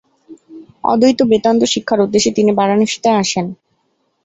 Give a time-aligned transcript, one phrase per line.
[0.83, 3.45] অদ্বৈত বেদান্ত শিক্ষার উদ্দেশ্যে তিনি বারাণসীতে আসেন।